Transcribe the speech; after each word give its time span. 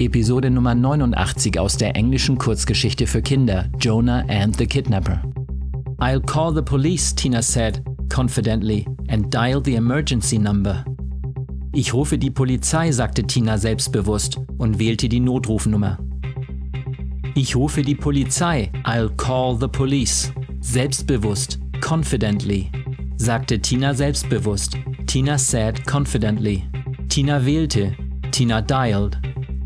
Episode 0.00 0.48
Nummer 0.48 0.74
89 0.74 1.58
aus 1.60 1.76
der 1.76 1.94
englischen 1.94 2.38
Kurzgeschichte 2.38 3.06
für 3.06 3.20
Kinder 3.20 3.68
Jonah 3.78 4.24
and 4.28 4.56
the 4.56 4.66
Kidnapper. 4.66 5.20
I'll 5.98 6.24
call 6.24 6.54
the 6.54 6.62
police, 6.62 7.14
Tina 7.14 7.42
said, 7.42 7.84
confidently, 8.08 8.86
and 9.08 9.30
dial 9.30 9.60
the 9.62 9.74
emergency 9.74 10.38
number. 10.38 10.86
Ich 11.74 11.92
rufe 11.92 12.16
die 12.16 12.30
Polizei, 12.30 12.90
sagte 12.90 13.24
Tina 13.24 13.58
selbstbewusst 13.58 14.40
und 14.56 14.78
wählte 14.78 15.06
die 15.06 15.20
Notrufnummer. 15.20 15.98
Ich 17.34 17.54
rufe 17.54 17.82
die 17.82 17.94
Polizei, 17.94 18.72
I'll 18.84 19.14
call 19.18 19.58
the 19.60 19.68
police. 19.68 20.32
Selbstbewusst, 20.60 21.58
confidently, 21.82 22.70
sagte 23.18 23.60
Tina 23.60 23.92
selbstbewusst. 23.92 24.78
Tina 25.06 25.36
said 25.36 25.86
confidently. 25.86 26.62
Tina 27.10 27.44
wählte, 27.44 27.94
Tina 28.30 28.62
dialed. 28.62 29.19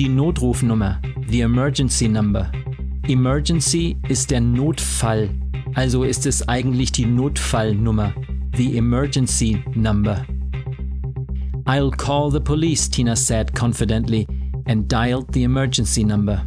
Die 0.00 0.08
Notrufnummer, 0.08 0.98
the 1.28 1.42
emergency 1.42 2.08
number. 2.08 2.50
Emergency 3.06 3.98
ist 4.08 4.30
der 4.30 4.40
Notfall 4.40 5.28
also 5.74 6.04
ist 6.04 6.24
es 6.24 6.48
eigentlich 6.48 6.90
die 6.90 7.04
Notfallnummer, 7.04 8.14
the 8.56 8.78
emergency 8.78 9.62
number. 9.74 10.24
I'll 11.66 11.90
call 11.90 12.30
the 12.30 12.40
police, 12.40 12.88
Tina 12.88 13.14
said 13.14 13.54
confidently 13.54 14.26
and 14.66 14.88
dialed 14.88 15.32
the 15.34 15.44
emergency 15.44 16.02
number. 16.02 16.46